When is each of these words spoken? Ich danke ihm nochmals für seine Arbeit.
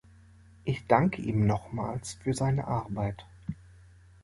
Ich 0.63 0.87
danke 0.87 1.21
ihm 1.21 1.45
nochmals 1.45 2.15
für 2.15 2.33
seine 2.33 2.65
Arbeit. 2.65 3.23